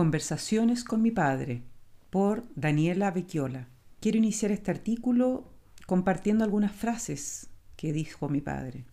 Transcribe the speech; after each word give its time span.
Conversaciones 0.00 0.82
con 0.82 1.02
mi 1.02 1.10
padre 1.10 1.62
por 2.08 2.46
Daniela 2.56 3.10
Vecchiola. 3.10 3.68
Quiero 4.00 4.16
iniciar 4.16 4.50
este 4.50 4.70
artículo 4.70 5.52
compartiendo 5.86 6.42
algunas 6.42 6.72
frases 6.72 7.50
que 7.76 7.92
dijo 7.92 8.30
mi 8.30 8.40
padre. 8.40 8.86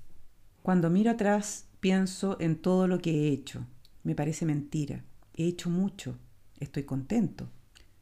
Cuando 0.64 0.90
miro 0.90 1.12
atrás 1.12 1.70
pienso 1.80 2.36
en 2.42 2.58
todo 2.58 2.90
lo 2.90 3.00
que 3.00 3.12
he 3.12 3.28
hecho. 3.30 3.66
Me 4.04 4.16
parece 4.16 4.46
mentira. 4.46 5.06
He 5.34 5.46
hecho 5.46 5.70
mucho. 5.70 6.20
Estoy 6.60 6.84
contento. 6.84 7.48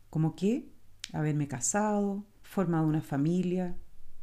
Como 0.09 0.35
que 0.35 0.67
haberme 1.13 1.47
casado, 1.47 2.25
formado 2.41 2.87
una 2.87 3.01
familia, 3.01 3.75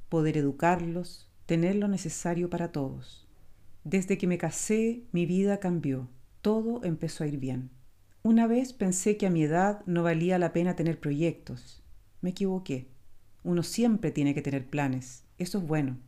poder 0.09 0.37
educarlos, 0.37 1.29
tener 1.47 1.77
lo 1.77 1.87
necesario 1.87 2.51
para 2.51 2.73
todos. 2.73 3.29
Desde 3.85 4.19
que 4.19 4.27
me 4.27 4.39
casé, 4.39 5.05
mi 5.13 5.25
vida 5.25 5.61
cambió. 5.61 6.09
Todo 6.41 6.83
empezó 6.83 7.23
a 7.23 7.29
ir 7.29 7.39
bien. 7.39 7.71
Una 8.25 8.47
vez 8.47 8.73
pensé 8.73 9.17
que 9.17 9.27
a 9.27 9.31
mi 9.31 9.43
edad 9.43 9.83
no 9.85 10.05
valía 10.05 10.39
la 10.39 10.53
pena 10.53 10.77
tener 10.77 11.01
proyectos. 11.01 11.83
Me 12.21 12.31
equivoqué. 12.31 12.89
Uno 13.43 13.65
siempre 13.65 14.13
tiene 14.13 14.33
que 14.33 14.43
tener 14.43 14.71
planes. 14.71 15.25
Eso 15.39 15.59
es 15.59 15.67
bueno. 15.67 15.99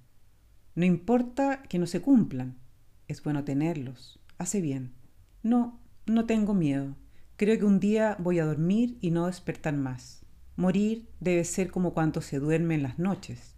No 0.77 0.85
importa 0.85 1.65
que 1.65 1.81
no 1.81 1.89
se 1.89 2.01
cumplan. 2.01 2.57
Es 3.09 3.21
bueno 3.21 3.43
tenerlos. 3.43 4.21
Hace 4.39 4.61
bien. 4.61 4.95
No, 5.43 5.81
no 6.07 6.25
tengo 6.25 6.55
miedo. 6.55 6.95
Creo 7.37 7.59
que 7.59 7.65
un 7.65 7.81
día 7.81 8.17
voy 8.21 8.39
a 8.39 8.45
dormir 8.45 8.97
y 9.01 9.11
no 9.11 9.27
despertar 9.27 9.75
más. 9.75 10.25
Morir 10.55 11.09
debe 11.19 11.43
ser 11.43 11.73
como 11.73 11.95
cuando 11.95 12.21
se 12.21 12.39
duerme 12.39 12.77
en 12.77 12.85
las 12.85 13.01
noches. 13.01 13.57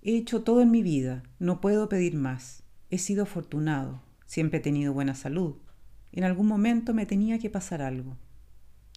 He 0.00 0.16
hecho 0.16 0.42
todo 0.42 0.62
en 0.62 0.70
mi 0.70 0.82
vida. 0.82 1.22
No 1.38 1.60
puedo 1.60 1.90
pedir 1.90 2.14
más. 2.14 2.62
He 2.88 2.96
sido 2.96 3.24
afortunado. 3.24 4.00
Siempre 4.24 4.60
he 4.60 4.62
tenido 4.62 4.94
buena 4.94 5.14
salud. 5.14 5.56
En 6.12 6.24
algún 6.24 6.46
momento 6.46 6.94
me 6.94 7.06
tenía 7.06 7.38
que 7.38 7.50
pasar 7.50 7.82
algo. 7.82 8.16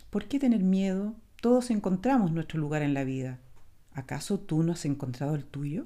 ¿Por 0.09 0.25
qué 0.25 0.39
tener 0.39 0.63
miedo? 0.63 1.15
Todos 1.41 1.69
encontramos 1.69 2.31
nuestro 2.31 2.59
lugar 2.59 2.81
en 2.81 2.93
la 2.93 3.03
vida. 3.03 3.39
¿Acaso 3.91 4.39
tú 4.39 4.63
no 4.63 4.73
has 4.73 4.85
encontrado 4.85 5.35
el 5.35 5.45
tuyo? 5.45 5.85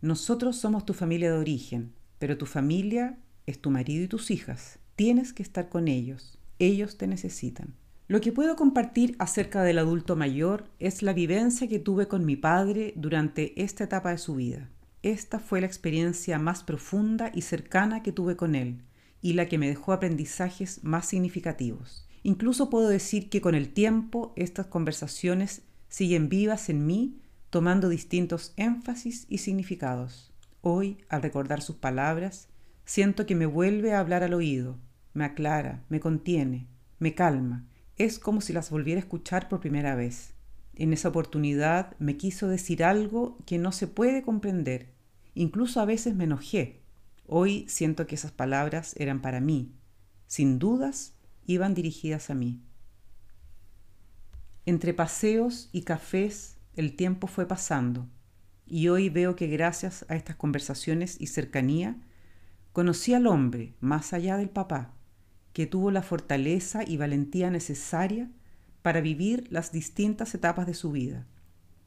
Nosotros 0.00 0.56
somos 0.56 0.84
tu 0.84 0.94
familia 0.94 1.32
de 1.32 1.38
origen, 1.38 1.92
pero 2.18 2.38
tu 2.38 2.46
familia 2.46 3.18
es 3.46 3.60
tu 3.60 3.70
marido 3.70 4.04
y 4.04 4.08
tus 4.08 4.30
hijas. 4.30 4.78
Tienes 4.94 5.32
que 5.32 5.42
estar 5.42 5.68
con 5.68 5.88
ellos. 5.88 6.38
Ellos 6.58 6.98
te 6.98 7.06
necesitan. 7.06 7.74
Lo 8.06 8.20
que 8.20 8.32
puedo 8.32 8.56
compartir 8.56 9.16
acerca 9.18 9.62
del 9.62 9.78
adulto 9.78 10.16
mayor 10.16 10.64
es 10.78 11.02
la 11.02 11.12
vivencia 11.12 11.68
que 11.68 11.78
tuve 11.78 12.08
con 12.08 12.24
mi 12.24 12.36
padre 12.36 12.94
durante 12.96 13.60
esta 13.62 13.84
etapa 13.84 14.10
de 14.10 14.18
su 14.18 14.36
vida. 14.36 14.70
Esta 15.02 15.38
fue 15.38 15.60
la 15.60 15.66
experiencia 15.66 16.38
más 16.38 16.64
profunda 16.64 17.30
y 17.34 17.42
cercana 17.42 18.02
que 18.02 18.12
tuve 18.12 18.36
con 18.36 18.54
él, 18.54 18.82
y 19.20 19.32
la 19.34 19.48
que 19.48 19.58
me 19.58 19.68
dejó 19.68 19.92
aprendizajes 19.92 20.82
más 20.84 21.06
significativos. 21.06 22.06
Incluso 22.22 22.70
puedo 22.70 22.88
decir 22.88 23.30
que 23.30 23.40
con 23.40 23.54
el 23.54 23.72
tiempo 23.72 24.32
estas 24.36 24.66
conversaciones 24.66 25.62
siguen 25.88 26.28
vivas 26.28 26.68
en 26.68 26.86
mí, 26.86 27.20
tomando 27.50 27.88
distintos 27.88 28.52
énfasis 28.56 29.26
y 29.28 29.38
significados. 29.38 30.32
Hoy, 30.60 30.98
al 31.08 31.22
recordar 31.22 31.62
sus 31.62 31.76
palabras, 31.76 32.48
siento 32.84 33.26
que 33.26 33.34
me 33.34 33.46
vuelve 33.46 33.92
a 33.92 34.00
hablar 34.00 34.22
al 34.22 34.34
oído, 34.34 34.78
me 35.14 35.24
aclara, 35.24 35.84
me 35.88 36.00
contiene, 36.00 36.66
me 36.98 37.14
calma. 37.14 37.66
Es 37.96 38.18
como 38.18 38.40
si 38.40 38.52
las 38.52 38.70
volviera 38.70 38.98
a 38.98 39.04
escuchar 39.04 39.48
por 39.48 39.60
primera 39.60 39.94
vez. 39.94 40.34
En 40.74 40.92
esa 40.92 41.08
oportunidad 41.08 41.96
me 41.98 42.16
quiso 42.16 42.48
decir 42.48 42.84
algo 42.84 43.38
que 43.46 43.58
no 43.58 43.72
se 43.72 43.88
puede 43.88 44.22
comprender. 44.22 44.92
Incluso 45.34 45.80
a 45.80 45.84
veces 45.84 46.14
me 46.14 46.24
enojé, 46.24 46.82
Hoy 47.30 47.66
siento 47.68 48.06
que 48.06 48.14
esas 48.14 48.32
palabras 48.32 48.94
eran 48.96 49.20
para 49.20 49.38
mí. 49.38 49.70
Sin 50.26 50.58
dudas, 50.58 51.12
iban 51.44 51.74
dirigidas 51.74 52.30
a 52.30 52.34
mí. 52.34 52.62
Entre 54.64 54.94
paseos 54.94 55.68
y 55.70 55.82
cafés 55.82 56.56
el 56.74 56.96
tiempo 56.96 57.26
fue 57.26 57.46
pasando 57.46 58.08
y 58.66 58.88
hoy 58.88 59.10
veo 59.10 59.36
que 59.36 59.46
gracias 59.46 60.06
a 60.08 60.16
estas 60.16 60.36
conversaciones 60.36 61.20
y 61.20 61.26
cercanía 61.26 61.96
conocí 62.72 63.12
al 63.12 63.26
hombre 63.26 63.74
más 63.80 64.14
allá 64.14 64.38
del 64.38 64.48
papá, 64.48 64.94
que 65.52 65.66
tuvo 65.66 65.90
la 65.90 66.02
fortaleza 66.02 66.82
y 66.82 66.96
valentía 66.96 67.50
necesaria 67.50 68.30
para 68.80 69.02
vivir 69.02 69.48
las 69.50 69.70
distintas 69.70 70.34
etapas 70.34 70.66
de 70.66 70.74
su 70.74 70.92
vida, 70.92 71.26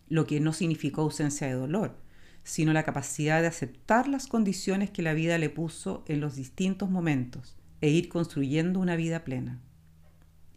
lo 0.07 0.27
que 0.27 0.39
no 0.39 0.53
significó 0.53 1.01
ausencia 1.01 1.47
de 1.47 1.53
dolor, 1.53 1.97
sino 2.43 2.73
la 2.73 2.83
capacidad 2.83 3.41
de 3.41 3.47
aceptar 3.47 4.07
las 4.07 4.27
condiciones 4.27 4.89
que 4.89 5.01
la 5.01 5.13
vida 5.13 5.37
le 5.37 5.49
puso 5.49 6.03
en 6.07 6.21
los 6.21 6.35
distintos 6.35 6.89
momentos 6.89 7.55
e 7.81 7.89
ir 7.89 8.09
construyendo 8.09 8.79
una 8.79 8.95
vida 8.95 9.23
plena. 9.23 9.59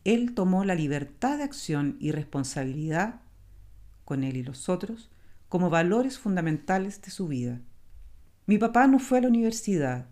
Él 0.05 0.35
tomó 0.35 0.65
la 0.65 0.75
libertad 0.75 1.39
de 1.39 1.45
acción 1.45 1.97
y 1.99 2.11
responsabilidad, 2.11 3.21
con 4.05 4.23
él 4.23 4.37
y 4.37 4.43
los 4.43 4.69
otros, 4.69 5.11
como 5.49 5.71
valores 5.71 6.19
fundamentales 6.19 7.01
de 7.01 7.11
su 7.11 7.29
vida. 7.29 7.61
Mi 8.47 8.59
papá 8.59 8.87
no 8.87 8.99
fue 8.99 9.19
a 9.19 9.21
la 9.23 9.29
universidad 9.29 10.07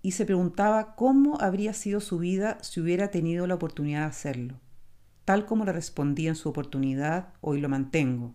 y 0.00 0.12
se 0.12 0.24
preguntaba 0.24 0.94
cómo 0.94 1.40
habría 1.40 1.74
sido 1.74 2.00
su 2.00 2.18
vida 2.18 2.58
si 2.62 2.80
hubiera 2.80 3.10
tenido 3.10 3.46
la 3.46 3.56
oportunidad 3.56 4.00
de 4.00 4.06
hacerlo. 4.06 4.60
Tal 5.26 5.44
como 5.44 5.66
le 5.66 5.72
respondí 5.72 6.26
en 6.28 6.36
su 6.36 6.48
oportunidad, 6.48 7.34
hoy 7.42 7.60
lo 7.60 7.68
mantengo. 7.68 8.34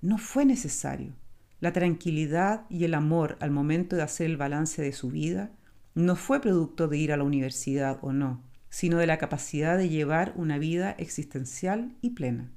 No 0.00 0.16
fue 0.16 0.46
necesario. 0.46 1.14
La 1.62 1.72
tranquilidad 1.72 2.66
y 2.68 2.82
el 2.82 2.92
amor 2.92 3.36
al 3.38 3.52
momento 3.52 3.94
de 3.94 4.02
hacer 4.02 4.26
el 4.26 4.36
balance 4.36 4.82
de 4.82 4.92
su 4.92 5.10
vida 5.10 5.52
no 5.94 6.16
fue 6.16 6.40
producto 6.40 6.88
de 6.88 6.98
ir 6.98 7.12
a 7.12 7.16
la 7.16 7.22
universidad 7.22 8.00
o 8.02 8.12
no, 8.12 8.42
sino 8.68 8.98
de 8.98 9.06
la 9.06 9.18
capacidad 9.18 9.78
de 9.78 9.88
llevar 9.88 10.32
una 10.34 10.58
vida 10.58 10.90
existencial 10.98 11.94
y 12.00 12.10
plena. 12.10 12.50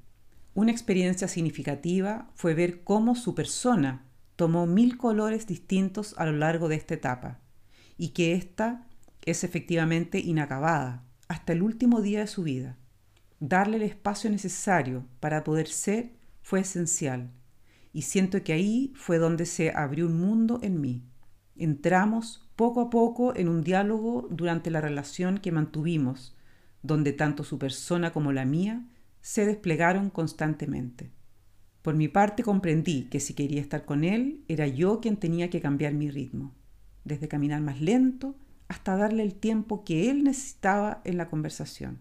Una 0.56 0.72
experiencia 0.72 1.28
significativa 1.28 2.32
fue 2.34 2.56
ver 2.56 2.84
cómo 2.84 3.14
su 3.14 3.36
persona 3.36 4.08
tomó 4.36 4.66
mil 4.66 4.98
colores 4.98 5.46
distintos 5.46 6.16
a 6.18 6.26
lo 6.26 6.32
largo 6.32 6.68
de 6.68 6.78
esta 6.78 6.96
etapa 6.96 7.42
y 8.00 8.10
que 8.10 8.34
ésta 8.34 8.88
es 9.24 9.44
efectivamente 9.44 10.18
inacabada 10.18 11.04
hasta 11.28 11.54
el 11.54 11.62
último 11.62 12.02
día 12.02 12.22
de 12.22 12.28
su 12.28 12.42
vida. 12.42 12.76
Darle 13.40 13.78
el 13.78 13.84
espacio 13.84 14.32
necesario 14.32 15.06
para 15.20 15.44
poder 15.44 15.68
ser 15.68 16.14
fue 16.42 16.62
esencial 16.62 17.30
y 17.96 18.02
siento 18.02 18.44
que 18.44 18.52
ahí 18.52 18.92
fue 18.94 19.20
donde 19.20 19.46
se 19.46 19.72
abrió 19.72 20.08
un 20.08 20.20
mundo 20.20 20.60
en 20.62 20.82
mí. 20.82 21.06
Entramos 21.56 22.46
poco 22.58 22.82
a 22.82 22.90
poco 22.90 23.34
en 23.38 23.48
un 23.48 23.64
diálogo 23.64 24.28
durante 24.30 24.70
la 24.70 24.82
relación 24.82 25.38
que 25.38 25.54
mantuvimos, 25.54 26.36
donde 26.84 27.14
tanto 27.14 27.46
su 27.46 27.58
persona 27.58 28.12
como 28.12 28.34
la 28.34 28.44
mía 28.44 28.86
se 29.22 29.46
desplegaron 29.46 30.10
constantemente. 30.10 31.14
Por 31.82 31.96
mi 31.96 32.10
parte 32.10 32.44
comprendí 32.44 33.06
que 33.06 33.22
si 33.22 33.34
quería 33.34 33.62
estar 33.62 33.86
con 33.86 34.04
él, 34.04 34.44
era 34.50 34.68
yo 34.68 35.00
quien 35.00 35.16
tenía 35.16 35.50
que 35.50 35.62
cambiar 35.62 35.94
mi 35.94 36.12
ritmo, 36.12 36.54
desde 37.06 37.30
caminar 37.30 37.62
más 37.62 37.80
lento 37.80 38.36
hasta 38.68 38.98
darle 38.98 39.24
el 39.24 39.36
tiempo 39.36 39.86
que 39.86 40.12
él 40.12 40.26
necesitaba 40.26 41.00
en 41.06 41.16
la 41.16 41.30
conversación. 41.30 42.00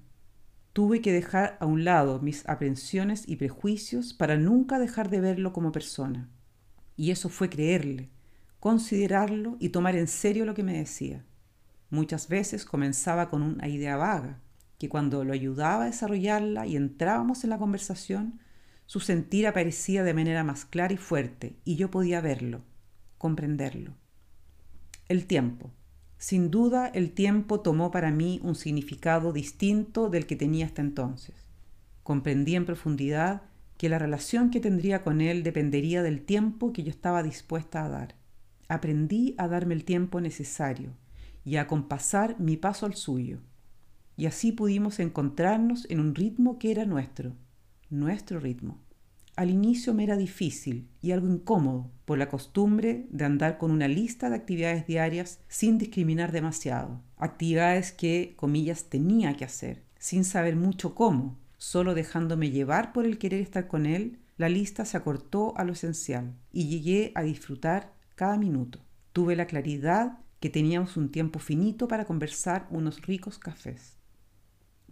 Tuve 0.74 1.00
que 1.00 1.12
dejar 1.12 1.56
a 1.60 1.66
un 1.66 1.84
lado 1.84 2.18
mis 2.18 2.48
aprensiones 2.48 3.28
y 3.28 3.36
prejuicios 3.36 4.12
para 4.12 4.36
nunca 4.36 4.80
dejar 4.80 5.08
de 5.08 5.20
verlo 5.20 5.52
como 5.52 5.70
persona. 5.70 6.28
Y 6.96 7.12
eso 7.12 7.28
fue 7.28 7.48
creerle, 7.48 8.10
considerarlo 8.58 9.56
y 9.60 9.68
tomar 9.68 9.94
en 9.94 10.08
serio 10.08 10.44
lo 10.44 10.54
que 10.54 10.64
me 10.64 10.76
decía. 10.76 11.24
Muchas 11.90 12.26
veces 12.26 12.64
comenzaba 12.64 13.30
con 13.30 13.42
una 13.42 13.68
idea 13.68 13.96
vaga, 13.96 14.40
que 14.78 14.88
cuando 14.88 15.22
lo 15.22 15.32
ayudaba 15.32 15.84
a 15.84 15.86
desarrollarla 15.86 16.66
y 16.66 16.74
entrábamos 16.74 17.44
en 17.44 17.50
la 17.50 17.58
conversación, 17.58 18.40
su 18.86 18.98
sentir 18.98 19.46
aparecía 19.46 20.02
de 20.02 20.12
manera 20.12 20.42
más 20.42 20.64
clara 20.64 20.92
y 20.92 20.96
fuerte, 20.96 21.56
y 21.64 21.76
yo 21.76 21.92
podía 21.92 22.20
verlo, 22.20 22.62
comprenderlo. 23.16 23.94
El 25.08 25.26
tiempo. 25.26 25.70
Sin 26.24 26.50
duda 26.50 26.86
el 26.86 27.12
tiempo 27.12 27.60
tomó 27.60 27.90
para 27.90 28.10
mí 28.10 28.40
un 28.42 28.54
significado 28.54 29.30
distinto 29.30 30.08
del 30.08 30.24
que 30.24 30.36
tenía 30.36 30.64
hasta 30.64 30.80
entonces. 30.80 31.34
Comprendí 32.02 32.54
en 32.54 32.64
profundidad 32.64 33.42
que 33.76 33.90
la 33.90 33.98
relación 33.98 34.48
que 34.48 34.58
tendría 34.58 35.02
con 35.02 35.20
él 35.20 35.42
dependería 35.42 36.02
del 36.02 36.22
tiempo 36.22 36.72
que 36.72 36.82
yo 36.82 36.88
estaba 36.88 37.22
dispuesta 37.22 37.84
a 37.84 37.90
dar. 37.90 38.14
Aprendí 38.68 39.34
a 39.36 39.48
darme 39.48 39.74
el 39.74 39.84
tiempo 39.84 40.18
necesario 40.22 40.96
y 41.44 41.56
a 41.56 41.66
compasar 41.66 42.40
mi 42.40 42.56
paso 42.56 42.86
al 42.86 42.94
suyo. 42.94 43.40
Y 44.16 44.24
así 44.24 44.50
pudimos 44.50 45.00
encontrarnos 45.00 45.86
en 45.90 46.00
un 46.00 46.14
ritmo 46.14 46.58
que 46.58 46.70
era 46.70 46.86
nuestro, 46.86 47.34
nuestro 47.90 48.40
ritmo. 48.40 48.80
Al 49.36 49.50
inicio 49.50 49.94
me 49.94 50.04
era 50.04 50.16
difícil 50.16 50.88
y 51.02 51.10
algo 51.10 51.26
incómodo 51.26 51.90
por 52.04 52.18
la 52.18 52.28
costumbre 52.28 53.06
de 53.10 53.24
andar 53.24 53.58
con 53.58 53.72
una 53.72 53.88
lista 53.88 54.30
de 54.30 54.36
actividades 54.36 54.86
diarias 54.86 55.40
sin 55.48 55.76
discriminar 55.76 56.30
demasiado. 56.30 57.00
Actividades 57.16 57.90
que, 57.90 58.34
comillas, 58.36 58.84
tenía 58.84 59.36
que 59.36 59.44
hacer, 59.44 59.82
sin 59.98 60.24
saber 60.24 60.54
mucho 60.54 60.94
cómo, 60.94 61.36
solo 61.58 61.94
dejándome 61.94 62.50
llevar 62.50 62.92
por 62.92 63.06
el 63.06 63.18
querer 63.18 63.40
estar 63.40 63.66
con 63.66 63.86
él, 63.86 64.18
la 64.36 64.48
lista 64.48 64.84
se 64.84 64.96
acortó 64.96 65.56
a 65.56 65.64
lo 65.64 65.72
esencial 65.72 66.34
y 66.52 66.68
llegué 66.68 67.10
a 67.16 67.22
disfrutar 67.22 67.92
cada 68.14 68.36
minuto. 68.36 68.80
Tuve 69.12 69.34
la 69.34 69.46
claridad 69.46 70.18
que 70.38 70.50
teníamos 70.50 70.96
un 70.96 71.10
tiempo 71.10 71.40
finito 71.40 71.88
para 71.88 72.04
conversar 72.04 72.68
unos 72.70 73.02
ricos 73.02 73.38
cafés. 73.38 73.96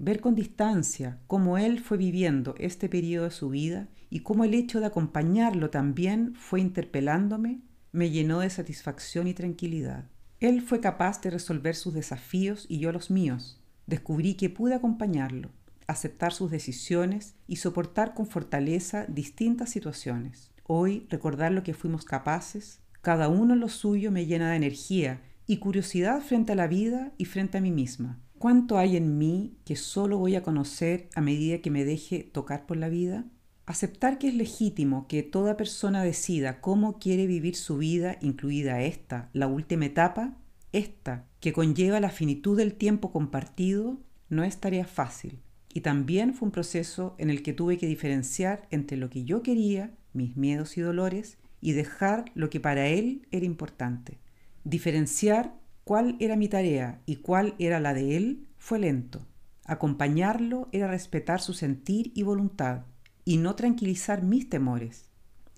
Ver 0.02 0.20
con 0.20 0.34
distancia 0.34 1.20
cómo 1.28 1.58
él 1.58 1.78
fue 1.78 1.96
viviendo 1.96 2.56
este 2.58 2.88
periodo 2.88 3.26
de 3.26 3.30
su 3.30 3.50
vida 3.50 3.88
y 4.10 4.20
cómo 4.20 4.42
el 4.42 4.52
hecho 4.52 4.80
de 4.80 4.86
acompañarlo 4.86 5.70
también 5.70 6.34
fue 6.34 6.60
interpelándome, 6.60 7.60
me 7.92 8.10
llenó 8.10 8.40
de 8.40 8.50
satisfacción 8.50 9.28
y 9.28 9.34
tranquilidad. 9.34 10.06
Él 10.40 10.60
fue 10.60 10.80
capaz 10.80 11.20
de 11.20 11.30
resolver 11.30 11.76
sus 11.76 11.94
desafíos 11.94 12.66
y 12.68 12.80
yo 12.80 12.90
los 12.90 13.12
míos. 13.12 13.62
Descubrí 13.86 14.34
que 14.34 14.50
pude 14.50 14.74
acompañarlo, 14.74 15.50
aceptar 15.86 16.32
sus 16.32 16.50
decisiones 16.50 17.36
y 17.46 17.56
soportar 17.56 18.12
con 18.12 18.26
fortaleza 18.26 19.06
distintas 19.06 19.70
situaciones. 19.70 20.50
Hoy, 20.64 21.06
recordar 21.10 21.52
lo 21.52 21.62
que 21.62 21.74
fuimos 21.74 22.04
capaces, 22.04 22.80
cada 23.02 23.28
uno 23.28 23.54
en 23.54 23.60
lo 23.60 23.68
suyo 23.68 24.10
me 24.10 24.26
llena 24.26 24.50
de 24.50 24.56
energía 24.56 25.22
y 25.46 25.58
curiosidad 25.58 26.22
frente 26.22 26.52
a 26.52 26.56
la 26.56 26.66
vida 26.66 27.12
y 27.18 27.26
frente 27.26 27.58
a 27.58 27.60
mí 27.60 27.70
misma. 27.70 28.18
¿Cuánto 28.42 28.76
hay 28.76 28.96
en 28.96 29.18
mí 29.18 29.54
que 29.64 29.76
solo 29.76 30.18
voy 30.18 30.34
a 30.34 30.42
conocer 30.42 31.08
a 31.14 31.20
medida 31.20 31.58
que 31.58 31.70
me 31.70 31.84
deje 31.84 32.24
tocar 32.24 32.66
por 32.66 32.76
la 32.76 32.88
vida? 32.88 33.24
Aceptar 33.66 34.18
que 34.18 34.26
es 34.26 34.34
legítimo 34.34 35.06
que 35.06 35.22
toda 35.22 35.56
persona 35.56 36.02
decida 36.02 36.60
cómo 36.60 36.98
quiere 36.98 37.28
vivir 37.28 37.54
su 37.54 37.78
vida, 37.78 38.18
incluida 38.20 38.82
esta, 38.82 39.30
la 39.32 39.46
última 39.46 39.86
etapa, 39.86 40.36
esta, 40.72 41.24
que 41.38 41.52
conlleva 41.52 42.00
la 42.00 42.10
finitud 42.10 42.56
del 42.56 42.74
tiempo 42.74 43.12
compartido, 43.12 44.00
no 44.28 44.42
es 44.42 44.58
tarea 44.58 44.86
fácil. 44.86 45.38
Y 45.72 45.82
también 45.82 46.34
fue 46.34 46.46
un 46.46 46.52
proceso 46.52 47.14
en 47.18 47.30
el 47.30 47.44
que 47.44 47.52
tuve 47.52 47.78
que 47.78 47.86
diferenciar 47.86 48.66
entre 48.72 48.96
lo 48.96 49.08
que 49.08 49.22
yo 49.22 49.44
quería, 49.44 49.94
mis 50.14 50.36
miedos 50.36 50.76
y 50.76 50.80
dolores, 50.80 51.38
y 51.60 51.74
dejar 51.74 52.24
lo 52.34 52.50
que 52.50 52.58
para 52.58 52.88
él 52.88 53.24
era 53.30 53.46
importante. 53.46 54.18
Diferenciar 54.64 55.61
cuál 55.84 56.16
era 56.20 56.36
mi 56.36 56.48
tarea 56.48 57.00
y 57.06 57.16
cuál 57.16 57.54
era 57.58 57.80
la 57.80 57.94
de 57.94 58.16
él 58.16 58.48
fue 58.56 58.78
lento. 58.78 59.26
Acompañarlo 59.64 60.68
era 60.72 60.88
respetar 60.88 61.40
su 61.40 61.54
sentir 61.54 62.12
y 62.14 62.22
voluntad 62.22 62.82
y 63.24 63.36
no 63.36 63.54
tranquilizar 63.54 64.22
mis 64.22 64.48
temores. 64.48 65.10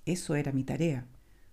Eso 0.05 0.35
era 0.35 0.53
mi 0.53 0.65
tarea. 0.65 1.07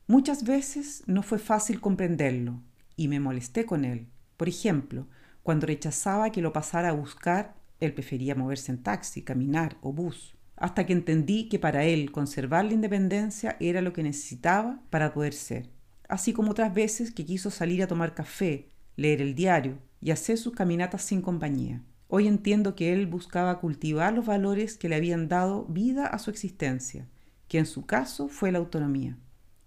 Muchas 0.07 0.43
veces 0.43 1.03
no 1.07 1.23
fue 1.23 1.39
fácil 1.39 1.79
comprenderlo 1.79 2.61
y 2.95 3.07
me 3.07 3.19
molesté 3.19 3.65
con 3.65 3.85
él. 3.85 4.07
Por 4.35 4.49
ejemplo, 4.49 5.07
cuando 5.43 5.67
rechazaba 5.67 6.31
que 6.31 6.41
lo 6.41 6.51
pasara 6.51 6.89
a 6.89 6.93
buscar, 6.93 7.55
él 7.79 7.93
prefería 7.93 8.35
moverse 8.35 8.71
en 8.71 8.83
taxi, 8.83 9.21
caminar 9.21 9.77
o 9.81 9.93
bus, 9.93 10.35
hasta 10.57 10.85
que 10.85 10.93
entendí 10.93 11.47
que 11.49 11.59
para 11.59 11.85
él 11.85 12.11
conservar 12.11 12.65
la 12.65 12.73
independencia 12.73 13.57
era 13.59 13.81
lo 13.81 13.93
que 13.93 14.03
necesitaba 14.03 14.81
para 14.89 15.13
poder 15.13 15.33
ser 15.33 15.69
así 16.11 16.33
como 16.33 16.51
otras 16.51 16.73
veces 16.73 17.11
que 17.11 17.25
quiso 17.25 17.49
salir 17.49 17.81
a 17.81 17.87
tomar 17.87 18.13
café, 18.13 18.69
leer 18.97 19.21
el 19.21 19.33
diario 19.33 19.79
y 20.01 20.11
hacer 20.11 20.37
sus 20.37 20.53
caminatas 20.53 21.03
sin 21.03 21.21
compañía. 21.21 21.81
Hoy 22.09 22.27
entiendo 22.27 22.75
que 22.75 22.91
él 22.91 23.07
buscaba 23.07 23.61
cultivar 23.61 24.13
los 24.13 24.25
valores 24.25 24.77
que 24.77 24.89
le 24.89 24.97
habían 24.97 25.29
dado 25.29 25.63
vida 25.69 26.05
a 26.05 26.19
su 26.19 26.29
existencia, 26.29 27.07
que 27.47 27.59
en 27.59 27.65
su 27.65 27.85
caso 27.85 28.27
fue 28.27 28.51
la 28.51 28.59
autonomía, 28.59 29.17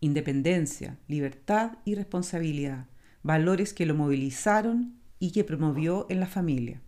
independencia, 0.01 0.99
libertad 1.09 1.79
y 1.87 1.95
responsabilidad, 1.95 2.89
valores 3.23 3.73
que 3.73 3.87
lo 3.87 3.95
movilizaron 3.95 5.01
y 5.19 5.33
que 5.33 5.45
promovió 5.45 6.05
en 6.11 6.21
la 6.21 6.27
familia. 6.27 6.83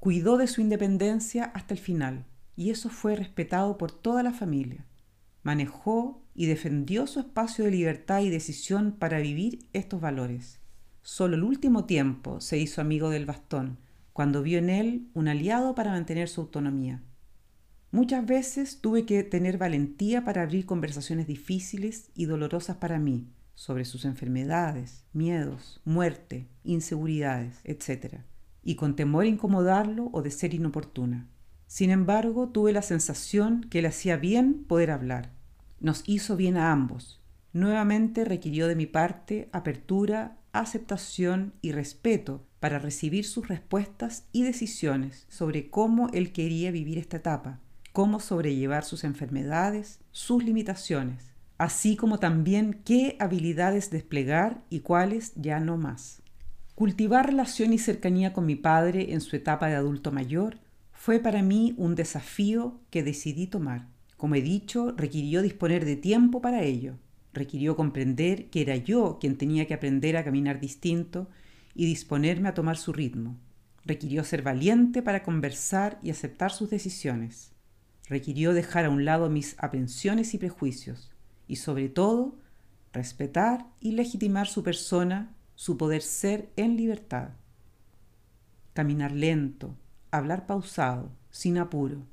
Cuidó 0.00 0.36
de 0.36 0.48
su 0.48 0.60
independencia 0.60 1.44
hasta 1.44 1.72
el 1.72 1.80
final, 1.80 2.26
y 2.56 2.68
eso 2.68 2.90
fue 2.90 3.16
respetado 3.16 3.78
por 3.78 3.90
toda 3.90 4.22
la 4.22 4.34
familia 4.34 4.84
manejó 5.42 6.22
y 6.34 6.46
defendió 6.46 7.06
su 7.06 7.20
espacio 7.20 7.64
de 7.64 7.70
libertad 7.70 8.20
y 8.20 8.30
decisión 8.30 8.92
para 8.92 9.18
vivir 9.18 9.66
estos 9.72 10.00
valores. 10.00 10.60
Solo 11.02 11.36
el 11.36 11.42
último 11.42 11.84
tiempo 11.84 12.40
se 12.40 12.58
hizo 12.58 12.80
amigo 12.80 13.10
del 13.10 13.26
bastón, 13.26 13.78
cuando 14.12 14.42
vio 14.42 14.58
en 14.58 14.70
él 14.70 15.08
un 15.14 15.28
aliado 15.28 15.74
para 15.74 15.90
mantener 15.90 16.28
su 16.28 16.42
autonomía. 16.42 17.02
Muchas 17.90 18.24
veces 18.24 18.80
tuve 18.80 19.04
que 19.04 19.22
tener 19.22 19.58
valentía 19.58 20.24
para 20.24 20.42
abrir 20.42 20.64
conversaciones 20.64 21.26
difíciles 21.26 22.10
y 22.14 22.24
dolorosas 22.24 22.76
para 22.76 22.98
mí 22.98 23.28
sobre 23.54 23.84
sus 23.84 24.04
enfermedades, 24.04 25.04
miedos, 25.12 25.80
muerte, 25.84 26.48
inseguridades, 26.64 27.60
etc. 27.64 28.20
Y 28.62 28.76
con 28.76 28.96
temor 28.96 29.24
a 29.24 29.28
incomodarlo 29.28 30.08
o 30.12 30.22
de 30.22 30.30
ser 30.30 30.54
inoportuna. 30.54 31.28
Sin 31.72 31.88
embargo, 31.88 32.50
tuve 32.50 32.74
la 32.74 32.82
sensación 32.82 33.62
que 33.70 33.80
le 33.80 33.88
hacía 33.88 34.18
bien 34.18 34.62
poder 34.64 34.90
hablar. 34.90 35.30
Nos 35.80 36.02
hizo 36.04 36.36
bien 36.36 36.58
a 36.58 36.70
ambos. 36.70 37.22
Nuevamente 37.54 38.26
requirió 38.26 38.68
de 38.68 38.76
mi 38.76 38.84
parte 38.84 39.48
apertura, 39.52 40.36
aceptación 40.52 41.54
y 41.62 41.72
respeto 41.72 42.44
para 42.60 42.78
recibir 42.78 43.24
sus 43.24 43.48
respuestas 43.48 44.26
y 44.32 44.42
decisiones 44.42 45.24
sobre 45.30 45.70
cómo 45.70 46.10
él 46.12 46.32
quería 46.32 46.70
vivir 46.70 46.98
esta 46.98 47.16
etapa, 47.16 47.58
cómo 47.94 48.20
sobrellevar 48.20 48.84
sus 48.84 49.02
enfermedades, 49.02 49.98
sus 50.10 50.44
limitaciones, 50.44 51.32
así 51.56 51.96
como 51.96 52.18
también 52.18 52.82
qué 52.84 53.16
habilidades 53.18 53.90
desplegar 53.90 54.62
y 54.68 54.80
cuáles 54.80 55.32
ya 55.36 55.58
no 55.58 55.78
más. 55.78 56.20
Cultivar 56.74 57.24
relación 57.24 57.72
y 57.72 57.78
cercanía 57.78 58.34
con 58.34 58.44
mi 58.44 58.56
padre 58.56 59.14
en 59.14 59.22
su 59.22 59.36
etapa 59.36 59.68
de 59.68 59.76
adulto 59.76 60.12
mayor 60.12 60.58
fue 61.02 61.18
para 61.18 61.42
mí 61.42 61.74
un 61.78 61.96
desafío 61.96 62.80
que 62.90 63.02
decidí 63.02 63.48
tomar. 63.48 63.88
Como 64.16 64.36
he 64.36 64.40
dicho, 64.40 64.94
requirió 64.96 65.42
disponer 65.42 65.84
de 65.84 65.96
tiempo 65.96 66.40
para 66.40 66.62
ello. 66.62 66.96
Requirió 67.32 67.74
comprender 67.74 68.50
que 68.50 68.62
era 68.62 68.76
yo 68.76 69.18
quien 69.20 69.36
tenía 69.36 69.66
que 69.66 69.74
aprender 69.74 70.16
a 70.16 70.22
caminar 70.22 70.60
distinto 70.60 71.28
y 71.74 71.86
disponerme 71.86 72.48
a 72.48 72.54
tomar 72.54 72.76
su 72.76 72.92
ritmo. 72.92 73.36
Requirió 73.84 74.22
ser 74.22 74.42
valiente 74.42 75.02
para 75.02 75.24
conversar 75.24 75.98
y 76.04 76.10
aceptar 76.10 76.52
sus 76.52 76.70
decisiones. 76.70 77.50
Requirió 78.08 78.54
dejar 78.54 78.84
a 78.84 78.90
un 78.90 79.04
lado 79.04 79.28
mis 79.28 79.56
aprensiones 79.58 80.34
y 80.34 80.38
prejuicios. 80.38 81.10
Y 81.48 81.56
sobre 81.56 81.88
todo, 81.88 82.38
respetar 82.92 83.66
y 83.80 83.90
legitimar 83.90 84.46
su 84.46 84.62
persona, 84.62 85.34
su 85.56 85.76
poder 85.76 86.02
ser 86.02 86.52
en 86.54 86.76
libertad. 86.76 87.30
Caminar 88.72 89.10
lento, 89.10 89.76
hablar 90.12 90.46
pausado, 90.46 91.10
sin 91.30 91.58
apuro, 91.58 92.06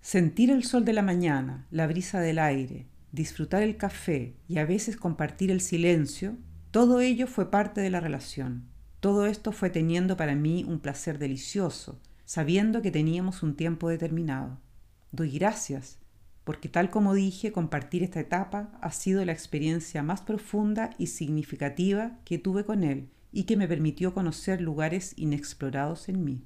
sentir 0.00 0.50
el 0.50 0.64
sol 0.64 0.84
de 0.84 0.92
la 0.94 1.02
mañana, 1.02 1.66
la 1.70 1.86
brisa 1.86 2.20
del 2.20 2.38
aire, 2.38 2.86
disfrutar 3.12 3.62
el 3.62 3.76
café 3.76 4.34
y 4.48 4.58
a 4.58 4.64
veces 4.64 4.96
compartir 4.96 5.50
el 5.50 5.60
silencio, 5.60 6.36
todo 6.70 7.00
ello 7.00 7.26
fue 7.26 7.50
parte 7.50 7.80
de 7.80 7.90
la 7.90 8.00
relación. 8.00 8.64
Todo 8.98 9.26
esto 9.26 9.52
fue 9.52 9.70
teniendo 9.70 10.16
para 10.16 10.34
mí 10.34 10.64
un 10.66 10.80
placer 10.80 11.18
delicioso, 11.18 12.00
sabiendo 12.24 12.82
que 12.82 12.90
teníamos 12.90 13.42
un 13.42 13.54
tiempo 13.54 13.88
determinado. 13.88 14.58
Doy 15.12 15.30
gracias, 15.38 15.98
porque 16.44 16.68
tal 16.68 16.90
como 16.90 17.14
dije, 17.14 17.52
compartir 17.52 18.02
esta 18.02 18.20
etapa 18.20 18.72
ha 18.80 18.90
sido 18.90 19.24
la 19.24 19.32
experiencia 19.32 20.02
más 20.02 20.22
profunda 20.22 20.90
y 20.98 21.08
significativa 21.08 22.18
que 22.24 22.38
tuve 22.38 22.64
con 22.64 22.82
él 22.82 23.10
y 23.30 23.44
que 23.44 23.56
me 23.56 23.68
permitió 23.68 24.14
conocer 24.14 24.60
lugares 24.60 25.12
inexplorados 25.16 26.08
en 26.08 26.24
mí. 26.24 26.44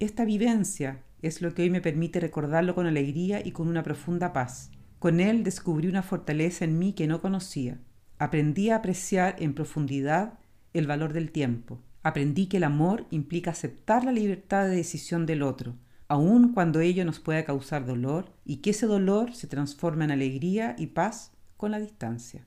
Esta 0.00 0.24
vivencia 0.24 1.02
es 1.22 1.40
lo 1.40 1.54
que 1.54 1.62
hoy 1.62 1.70
me 1.70 1.80
permite 1.80 2.18
recordarlo 2.18 2.74
con 2.74 2.86
alegría 2.86 3.46
y 3.46 3.52
con 3.52 3.68
una 3.68 3.84
profunda 3.84 4.32
paz. 4.32 4.70
Con 4.98 5.20
él 5.20 5.44
descubrí 5.44 5.86
una 5.86 6.02
fortaleza 6.02 6.64
en 6.64 6.78
mí 6.78 6.94
que 6.94 7.06
no 7.06 7.20
conocía. 7.20 7.78
Aprendí 8.18 8.70
a 8.70 8.76
apreciar 8.76 9.36
en 9.38 9.54
profundidad 9.54 10.38
el 10.72 10.86
valor 10.86 11.12
del 11.12 11.30
tiempo. 11.30 11.80
Aprendí 12.02 12.46
que 12.46 12.56
el 12.56 12.64
amor 12.64 13.06
implica 13.10 13.52
aceptar 13.52 14.04
la 14.04 14.12
libertad 14.12 14.64
de 14.64 14.76
decisión 14.76 15.26
del 15.26 15.42
otro, 15.42 15.76
aun 16.08 16.52
cuando 16.52 16.80
ello 16.80 17.04
nos 17.04 17.20
pueda 17.20 17.44
causar 17.44 17.86
dolor, 17.86 18.26
y 18.44 18.56
que 18.56 18.70
ese 18.70 18.86
dolor 18.86 19.34
se 19.34 19.46
transforma 19.46 20.04
en 20.04 20.10
alegría 20.10 20.74
y 20.76 20.88
paz 20.88 21.32
con 21.56 21.70
la 21.70 21.78
distancia. 21.78 22.46